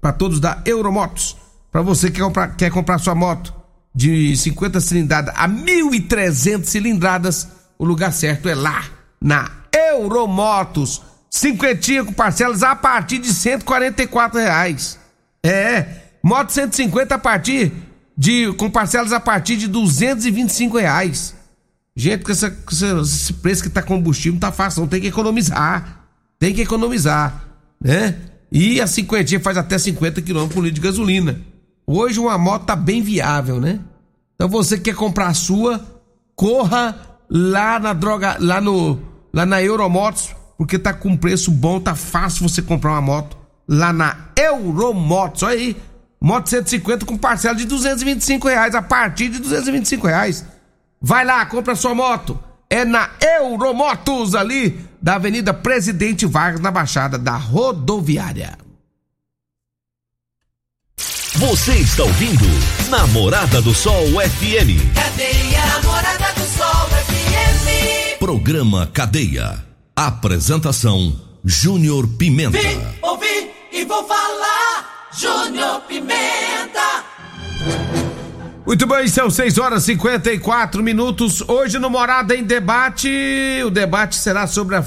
para 0.00 0.14
todos 0.14 0.40
da 0.40 0.62
Euromotos. 0.64 1.36
Para 1.70 1.82
você 1.82 2.10
que 2.10 2.16
quer 2.16 2.24
comprar, 2.24 2.56
quer 2.56 2.70
comprar 2.70 2.98
sua 2.98 3.14
moto 3.14 3.59
de 3.94 4.36
50 4.36 4.80
cilindradas 4.80 5.34
a 5.36 5.48
1.300 5.48 6.64
cilindradas, 6.64 7.48
o 7.78 7.84
lugar 7.84 8.12
certo 8.12 8.48
é 8.48 8.54
lá, 8.54 8.84
na 9.20 9.50
Euromotos. 9.72 11.02
Cinquentinha 11.30 12.04
com 12.04 12.12
parcelas 12.12 12.62
a 12.62 12.74
partir 12.74 13.18
de 13.18 13.32
144 13.32 14.40
reais. 14.40 14.98
É, 15.44 15.86
moto 16.22 16.50
150 16.50 17.14
a 17.14 17.18
partir 17.18 17.72
de 18.16 18.52
com 18.54 18.68
parcelas 18.68 19.12
a 19.12 19.20
partir 19.20 19.56
de 19.56 19.68
225 19.68 20.76
reais. 20.76 21.34
Gente, 21.94 22.24
com, 22.24 22.32
essa, 22.32 22.50
com 22.50 23.00
esse 23.02 23.32
preço 23.34 23.62
que 23.62 23.70
tá 23.70 23.82
combustível 23.82 24.32
não 24.32 24.40
tá 24.40 24.50
fácil, 24.50 24.80
não 24.80 24.88
tem 24.88 25.00
que 25.00 25.06
economizar. 25.06 26.06
Tem 26.38 26.54
que 26.54 26.62
economizar, 26.62 27.44
né? 27.80 28.16
E 28.50 28.80
a 28.80 28.86
cinquentinha 28.86 29.38
faz 29.38 29.56
até 29.56 29.78
50 29.78 30.22
km 30.22 30.48
por 30.48 30.64
litro 30.64 30.80
de 30.80 30.80
gasolina. 30.80 31.40
Hoje 31.86 32.20
uma 32.20 32.38
moto 32.38 32.66
tá 32.66 32.76
bem 32.76 33.02
viável, 33.02 33.60
né? 33.60 33.80
Então 34.34 34.48
você 34.48 34.78
quer 34.78 34.94
comprar 34.94 35.28
a 35.28 35.34
sua, 35.34 35.84
corra 36.34 36.96
lá 37.28 37.78
na 37.78 37.92
droga, 37.92 38.36
lá 38.40 38.60
no, 38.60 38.98
lá 39.32 39.44
na 39.44 39.62
Euromotos, 39.62 40.34
porque 40.56 40.78
tá 40.78 40.92
com 40.92 41.16
preço 41.16 41.50
bom, 41.50 41.80
tá 41.80 41.94
fácil 41.94 42.48
você 42.48 42.62
comprar 42.62 42.92
uma 42.92 43.00
moto 43.00 43.36
lá 43.68 43.92
na 43.92 44.16
Euromotos. 44.36 45.42
Olha 45.42 45.54
aí, 45.54 45.76
moto 46.20 46.48
150 46.48 47.06
com 47.06 47.16
parcela 47.16 47.54
de 47.54 47.64
225 47.64 48.48
reais, 48.48 48.74
a 48.74 48.82
partir 48.82 49.28
de 49.28 49.38
225 49.38 50.06
reais. 50.06 50.44
Vai 51.00 51.24
lá, 51.24 51.44
compra 51.46 51.74
sua 51.74 51.94
moto. 51.94 52.38
É 52.68 52.84
na 52.84 53.10
Euromotos 53.20 54.34
ali 54.34 54.78
da 55.00 55.14
Avenida 55.14 55.52
Presidente 55.52 56.26
Vargas 56.26 56.60
na 56.60 56.70
Baixada 56.70 57.18
da 57.18 57.36
Rodoviária. 57.36 58.56
Você 61.40 61.72
está 61.76 62.02
ouvindo 62.02 62.44
Namorada 62.90 63.62
do 63.62 63.74
Sol 63.74 64.04
FM. 64.08 64.76
Cadeia 64.94 65.64
Namorada 65.64 66.34
do 66.34 66.44
Sol 66.44 66.86
FM. 66.90 68.18
Programa 68.18 68.86
Cadeia. 68.92 69.64
Apresentação 69.96 71.18
Júnior 71.42 72.06
Pimenta. 72.18 72.58
Vim, 72.58 72.78
ouvi 73.00 73.50
e 73.72 73.86
vou 73.86 74.06
falar 74.06 75.08
Júnior 75.18 75.80
Pimenta. 75.88 77.04
Muito 78.66 78.86
bem, 78.86 79.08
são 79.08 79.30
6 79.30 79.56
horas 79.56 79.84
e 79.84 79.94
54 79.94 80.82
minutos. 80.82 81.42
Hoje 81.48 81.78
no 81.78 81.88
Morada 81.88 82.36
em 82.36 82.44
Debate, 82.44 83.08
o 83.64 83.70
debate 83.70 84.16
será 84.16 84.46
sobre 84.46 84.76
a, 84.76 84.84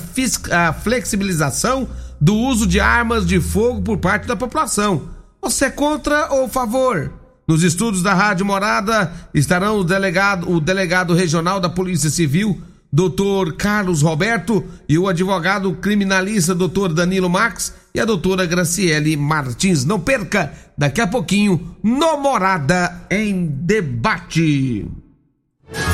a 0.52 0.72
flexibilização 0.72 1.90
do 2.22 2.36
uso 2.36 2.68
de 2.68 2.80
armas 2.80 3.26
de 3.26 3.42
fogo 3.42 3.82
por 3.82 3.98
parte 3.98 4.28
da 4.28 4.36
população. 4.36 5.23
Você 5.44 5.66
é 5.66 5.70
contra 5.70 6.32
ou 6.32 6.48
favor? 6.48 7.12
Nos 7.46 7.64
estudos 7.64 8.02
da 8.02 8.14
Rádio 8.14 8.46
Morada 8.46 9.12
estarão 9.34 9.78
o 9.78 9.84
delegado, 9.84 10.50
o 10.50 10.62
delegado 10.62 11.14
regional 11.14 11.60
da 11.60 11.68
Polícia 11.68 12.10
Civil, 12.10 12.62
Dr. 12.90 13.52
Carlos 13.58 14.02
Roberto, 14.02 14.64
e 14.88 14.98
o 14.98 15.06
advogado 15.06 15.74
criminalista 15.74 16.56
Dr. 16.56 16.94
Danilo 16.94 17.30
Max 17.30 17.74
e 17.94 18.00
a 18.00 18.06
doutora 18.06 18.46
Graciele 18.46 19.18
Martins. 19.18 19.84
Não 19.84 20.00
perca, 20.00 20.54
daqui 20.78 21.02
a 21.02 21.08
pouquinho, 21.08 21.76
no 21.84 22.16
Morada 22.16 23.02
em 23.12 23.46
Debate. 23.46 24.88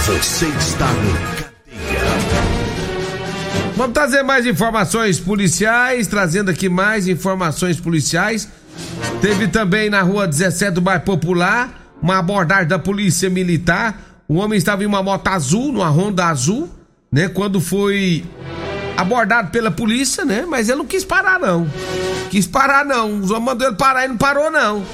Você 0.05 0.45
está 0.45 0.93
no 0.93 1.49
Vamos 3.75 3.93
trazer 3.93 4.23
mais 4.23 4.45
informações 4.45 5.19
policiais, 5.19 6.05
trazendo 6.05 6.51
aqui 6.51 6.67
mais 6.67 7.07
informações 7.07 7.79
policiais. 7.79 8.47
Teve 9.21 9.47
também 9.47 9.89
na 9.89 10.01
rua 10.01 10.27
17 10.27 10.71
do 10.73 10.81
bairro 10.81 11.03
Popular 11.03 11.69
uma 12.01 12.17
abordagem 12.17 12.67
da 12.67 12.79
polícia 12.79 13.29
militar. 13.29 14.01
O 14.27 14.35
homem 14.35 14.57
estava 14.57 14.83
em 14.83 14.85
uma 14.85 15.03
moto 15.03 15.27
azul, 15.27 15.71
numa 15.71 15.89
Honda 15.89 16.25
azul, 16.25 16.69
né? 17.11 17.27
Quando 17.27 17.59
foi 17.59 18.23
abordado 18.95 19.51
pela 19.51 19.69
polícia, 19.69 20.23
né? 20.23 20.45
Mas 20.47 20.69
ele 20.69 20.77
não 20.77 20.85
quis 20.85 21.03
parar, 21.03 21.39
não. 21.39 21.67
Quis 22.29 22.47
parar, 22.47 22.85
não. 22.85 23.19
Os 23.19 23.31
homens 23.31 23.45
mandou 23.45 23.67
ele 23.67 23.75
parar 23.75 24.05
e 24.05 24.07
não 24.07 24.17
parou, 24.17 24.49
não. 24.49 24.85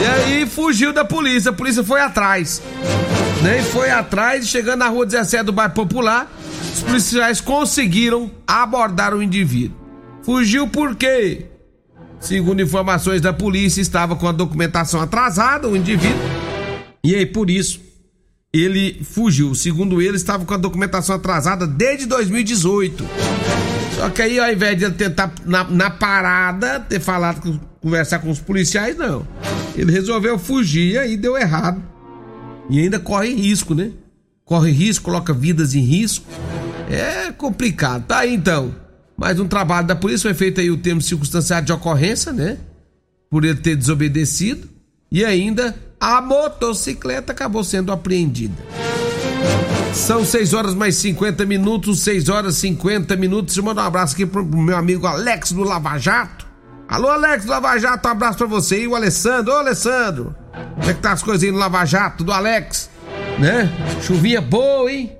E 0.00 0.04
aí 0.04 0.46
fugiu 0.46 0.92
da 0.92 1.04
polícia. 1.04 1.50
A 1.50 1.54
polícia 1.54 1.82
foi 1.82 2.00
atrás. 2.00 2.62
Né? 3.42 3.60
E 3.60 3.62
foi 3.62 3.90
atrás, 3.90 4.46
chegando 4.46 4.80
na 4.80 4.88
rua 4.88 5.04
17 5.04 5.44
do 5.44 5.52
bairro 5.52 5.72
Popular 5.74 6.30
os 6.74 6.82
policiais 6.82 7.40
conseguiram 7.40 8.30
abordar 8.46 9.14
o 9.14 9.22
indivíduo. 9.22 9.78
Fugiu 10.22 10.66
por 10.66 10.96
quê? 10.96 11.46
Segundo 12.24 12.62
informações 12.62 13.20
da 13.20 13.34
polícia, 13.34 13.82
estava 13.82 14.16
com 14.16 14.26
a 14.26 14.32
documentação 14.32 14.98
atrasada, 14.98 15.68
o 15.68 15.76
indivíduo, 15.76 16.18
e 17.04 17.14
aí 17.14 17.26
por 17.26 17.50
isso 17.50 17.80
ele 18.50 19.02
fugiu. 19.04 19.54
Segundo 19.54 20.00
ele, 20.00 20.16
estava 20.16 20.44
com 20.44 20.54
a 20.54 20.56
documentação 20.56 21.16
atrasada 21.16 21.66
desde 21.66 22.06
2018. 22.06 23.04
Só 23.96 24.08
que 24.08 24.22
aí, 24.22 24.38
ao 24.38 24.50
invés 24.50 24.78
de 24.78 24.84
ele 24.84 24.94
tentar 24.94 25.34
na, 25.44 25.64
na 25.64 25.90
parada 25.90 26.80
ter 26.80 26.98
falado, 26.98 27.60
conversar 27.80 28.20
com 28.20 28.30
os 28.30 28.38
policiais, 28.38 28.96
não. 28.96 29.26
Ele 29.76 29.92
resolveu 29.92 30.38
fugir 30.38 30.92
e 30.92 30.98
aí 30.98 31.16
deu 31.16 31.36
errado. 31.36 31.82
E 32.70 32.78
ainda 32.78 32.98
corre 32.98 33.34
risco, 33.34 33.74
né? 33.74 33.90
Corre 34.44 34.70
risco, 34.70 35.04
coloca 35.04 35.34
vidas 35.34 35.74
em 35.74 35.80
risco. 35.80 36.24
É 36.88 37.32
complicado. 37.32 38.06
Tá 38.06 38.20
aí 38.20 38.32
então. 38.34 38.83
Mais 39.16 39.38
um 39.38 39.46
trabalho 39.46 39.86
da 39.86 39.94
polícia 39.94 40.28
foi 40.28 40.34
feito 40.34 40.60
aí 40.60 40.70
o 40.70 40.76
termo 40.76 41.00
circunstanciado 41.00 41.66
de 41.66 41.72
ocorrência, 41.72 42.32
né? 42.32 42.58
Por 43.30 43.44
ele 43.44 43.58
ter 43.58 43.76
desobedecido. 43.76 44.68
E 45.10 45.24
ainda 45.24 45.76
a 46.00 46.20
motocicleta 46.20 47.32
acabou 47.32 47.62
sendo 47.62 47.92
apreendida. 47.92 48.54
São 49.94 50.24
6 50.24 50.52
horas 50.52 50.74
mais 50.74 50.96
50 50.96 51.46
minutos, 51.46 52.00
6 52.00 52.28
horas 52.28 52.56
50 52.56 53.14
minutos. 53.16 53.56
Eu 53.56 53.62
mando 53.62 53.80
um 53.80 53.84
abraço 53.84 54.14
aqui 54.14 54.26
pro 54.26 54.44
meu 54.44 54.76
amigo 54.76 55.06
Alex 55.06 55.52
do 55.52 55.62
Lava 55.62 55.96
Jato. 55.98 56.44
Alô, 56.88 57.08
Alex 57.08 57.44
do 57.44 57.50
Lava 57.50 57.78
Jato, 57.78 58.08
um 58.08 58.10
abraço 58.10 58.38
pra 58.38 58.46
você 58.46 58.82
e 58.82 58.88
o 58.88 58.96
Alessandro. 58.96 59.52
Ô, 59.52 59.56
Alessandro, 59.56 60.34
como 60.74 60.90
é 60.90 60.94
que 60.94 61.00
tá 61.00 61.12
as 61.12 61.22
coisas 61.22 61.44
aí 61.44 61.52
no 61.52 61.58
Lava 61.58 61.84
Jato 61.84 62.24
do 62.24 62.32
Alex? 62.32 62.90
Né? 63.38 63.70
Chuvinha 64.02 64.40
boa, 64.40 64.90
hein? 64.90 65.16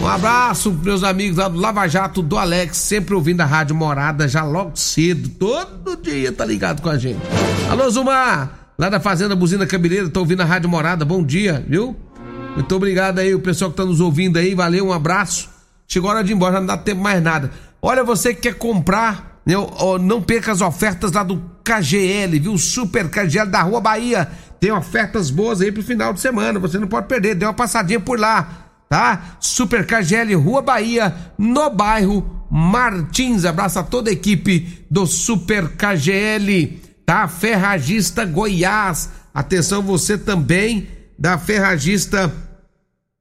Um 0.00 0.06
abraço 0.06 0.72
meus 0.72 1.02
amigos 1.02 1.38
lá 1.38 1.48
do 1.48 1.58
Lava 1.58 1.86
Jato 1.88 2.22
do 2.22 2.36
Alex, 2.36 2.76
sempre 2.76 3.14
ouvindo 3.14 3.40
a 3.40 3.44
Rádio 3.44 3.74
Morada 3.74 4.28
já 4.28 4.44
logo 4.44 4.76
cedo, 4.76 5.28
todo 5.30 5.96
dia 5.96 6.32
tá 6.32 6.44
ligado 6.44 6.82
com 6.82 6.88
a 6.88 6.98
gente. 6.98 7.20
Alô 7.70 7.88
Zumar, 7.88 8.72
lá 8.78 8.88
da 8.88 9.00
Fazenda 9.00 9.34
Buzina 9.34 9.66
Cabeleireira, 9.66 10.10
tô 10.10 10.20
ouvindo 10.20 10.42
a 10.42 10.44
Rádio 10.44 10.68
Morada, 10.68 11.04
bom 11.04 11.24
dia, 11.24 11.64
viu? 11.66 11.96
Muito 12.54 12.74
obrigado 12.74 13.18
aí, 13.18 13.34
o 13.34 13.40
pessoal 13.40 13.70
que 13.70 13.76
tá 13.76 13.84
nos 13.84 14.00
ouvindo 14.00 14.38
aí, 14.38 14.54
valeu, 14.54 14.88
um 14.88 14.92
abraço. 14.92 15.48
Chegou 15.88 16.10
a 16.10 16.14
hora 16.14 16.24
de 16.24 16.32
ir 16.32 16.34
embora, 16.34 16.58
não 16.58 16.66
dá 16.66 16.76
tempo 16.76 17.00
mais 17.00 17.22
nada. 17.22 17.50
Olha, 17.80 18.02
você 18.02 18.34
que 18.34 18.42
quer 18.42 18.54
comprar, 18.54 19.40
né, 19.46 19.54
não 20.00 20.20
perca 20.20 20.52
as 20.52 20.60
ofertas 20.60 21.12
lá 21.12 21.22
do 21.22 21.42
KGL, 21.62 22.38
viu? 22.40 22.58
Super 22.58 23.08
KGL 23.08 23.50
da 23.50 23.62
Rua 23.62 23.80
Bahia. 23.80 24.28
Tem 24.58 24.72
ofertas 24.72 25.30
boas 25.30 25.60
aí 25.60 25.70
pro 25.70 25.82
final 25.82 26.12
de 26.12 26.20
semana, 26.20 26.58
você 26.58 26.78
não 26.78 26.88
pode 26.88 27.06
perder, 27.06 27.34
dê 27.34 27.44
uma 27.44 27.54
passadinha 27.54 28.00
por 28.00 28.18
lá 28.18 28.65
tá? 28.88 29.36
Super 29.40 29.86
KGL 29.86 30.34
Rua 30.34 30.62
Bahia, 30.62 31.14
no 31.38 31.70
bairro 31.70 32.46
Martins. 32.50 33.44
Abraço 33.44 33.78
a 33.78 33.82
toda 33.82 34.10
a 34.10 34.12
equipe 34.12 34.84
do 34.90 35.06
Super 35.06 35.70
KGL, 35.70 36.80
tá? 37.04 37.28
Ferragista 37.28 38.24
Goiás. 38.24 39.10
Atenção 39.34 39.82
você 39.82 40.16
também 40.16 40.88
da 41.18 41.38
Ferragista 41.38 42.32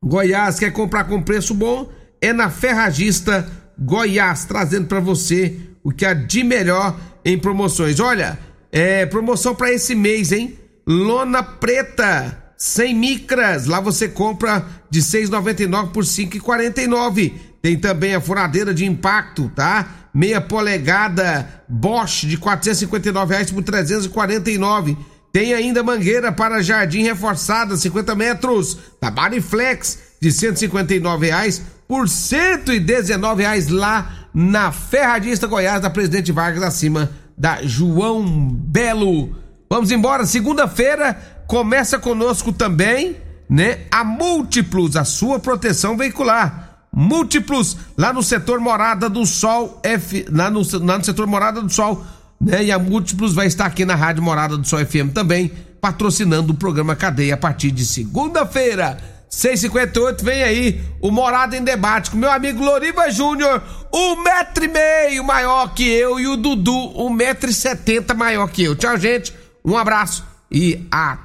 Goiás, 0.03 0.59
quer 0.59 0.71
comprar 0.71 1.05
com 1.05 1.21
preço 1.21 1.53
bom? 1.53 1.89
É 2.21 2.31
na 2.31 2.49
Ferragista 2.49 3.49
Goiás, 3.77 4.45
trazendo 4.45 4.87
para 4.87 4.99
você 4.99 5.59
o 5.83 5.91
que 5.91 6.05
há 6.05 6.13
de 6.13 6.43
melhor 6.43 6.95
em 7.23 7.37
promoções. 7.37 7.99
Olha, 7.99 8.37
é 8.71 9.05
promoção 9.05 9.55
para 9.55 9.73
esse 9.73 9.95
mês, 9.95 10.31
hein? 10.31 10.59
Lona 10.87 11.41
preta 11.41 12.44
100 12.57 12.95
micras. 12.95 13.65
Lá 13.65 13.79
você 13.79 14.07
compra 14.07 14.65
de 14.89 15.01
6,99 15.01 15.91
por 15.91 16.03
5,49. 16.03 17.33
Tem 17.61 17.77
também 17.77 18.13
a 18.15 18.21
furadeira 18.21 18.73
de 18.73 18.85
impacto, 18.85 19.51
tá? 19.55 20.09
Meia 20.13 20.39
polegada 20.39 21.63
Bosch 21.67 22.25
de 22.25 22.37
459 22.37 23.33
reais 23.33 23.51
por 23.51 23.63
349. 23.63 24.97
Tem 25.31 25.53
ainda 25.53 25.83
mangueira 25.83 26.31
para 26.31 26.61
jardim 26.61 27.03
reforçada 27.03 27.75
50 27.75 28.15
metros 28.15 28.77
da 29.01 29.11
Bariflex 29.11 29.99
de 30.21 30.31
159 30.31 31.27
reais 31.27 31.61
por 31.87 32.07
119 32.07 33.43
reais 33.43 33.67
lá 33.67 34.29
na 34.33 34.71
Ferradista 34.71 35.45
Goiás 35.45 35.81
da 35.81 35.89
Presidente 35.89 36.31
Vargas 36.31 36.63
acima 36.63 37.11
da 37.37 37.61
João 37.63 38.25
Belo. 38.49 39.35
Vamos 39.69 39.91
embora, 39.91 40.25
segunda-feira 40.25 41.34
começa 41.47 41.99
conosco 41.99 42.51
também, 42.51 43.17
né? 43.49 43.81
A 43.91 44.03
Múltiplos, 44.03 44.95
a 44.95 45.03
sua 45.03 45.39
proteção 45.39 45.97
veicular. 45.97 46.79
Múltiplos, 46.91 47.77
lá 47.97 48.13
no 48.13 48.23
setor 48.23 48.59
Morada 48.59 49.09
do 49.09 49.25
Sol, 49.25 49.81
F, 49.83 50.25
lá, 50.31 50.49
no, 50.49 50.61
lá 50.85 50.97
no 50.97 51.03
setor 51.03 51.27
Morada 51.27 51.61
do 51.61 51.71
Sol, 51.71 52.05
né? 52.39 52.63
E 52.63 52.71
a 52.71 52.79
Múltiplos 52.79 53.33
vai 53.33 53.47
estar 53.47 53.65
aqui 53.65 53.85
na 53.85 53.95
Rádio 53.95 54.23
Morada 54.23 54.57
do 54.57 54.65
Sol 54.65 54.79
FM 54.79 55.13
também, 55.13 55.51
patrocinando 55.81 56.53
o 56.53 56.55
programa 56.55 56.95
Cadeia 56.95 57.33
a 57.33 57.37
partir 57.37 57.71
de 57.71 57.85
segunda-feira. 57.85 58.97
658, 59.29 60.23
vem 60.23 60.43
aí 60.43 60.81
o 61.01 61.11
Morada 61.11 61.57
em 61.57 61.63
Debate 61.63 62.09
com 62.09 62.15
meu 62.17 62.31
amigo 62.31 62.63
Loriva 62.63 63.11
Júnior, 63.11 63.61
um 63.93 64.23
metro 64.23 64.63
e 64.63 64.67
meio 64.69 65.23
maior 65.25 65.73
que 65.73 65.83
eu, 65.83 66.17
e 66.17 66.27
o 66.27 66.37
Dudu, 66.37 66.93
um 66.95 67.09
metro 67.09 67.49
e 67.49 67.53
setenta 67.53 68.13
maior 68.13 68.47
que 68.47 68.63
eu. 68.63 68.75
Tchau, 68.75 68.97
gente. 68.97 69.33
Um 69.65 69.75
abraço 69.75 70.23
e 70.49 70.87
até 70.89 71.24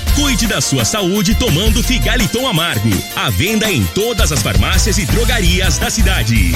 Cuide 0.21 0.45
da 0.45 0.61
sua 0.61 0.85
saúde 0.85 1.33
tomando 1.33 1.81
Figaliton 1.81 2.47
Amargo. 2.47 2.91
A 3.15 3.31
venda 3.31 3.71
em 3.71 3.83
todas 3.87 4.31
as 4.31 4.39
farmácias 4.39 4.99
e 4.99 5.05
drogarias 5.07 5.79
da 5.79 5.89
cidade. 5.89 6.51